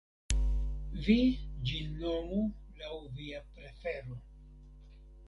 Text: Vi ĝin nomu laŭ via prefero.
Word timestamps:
Vi 1.07 1.15
ĝin 1.71 1.93
nomu 1.99 2.39
laŭ 2.79 2.97
via 3.19 3.43
prefero. 3.53 4.19